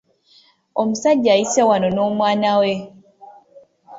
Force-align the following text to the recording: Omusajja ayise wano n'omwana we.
Omusajja 0.81 1.29
ayise 1.35 1.61
wano 1.69 1.87
n'omwana 1.91 2.51
we. 2.61 2.73